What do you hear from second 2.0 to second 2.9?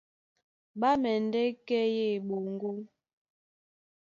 eɓoŋgó,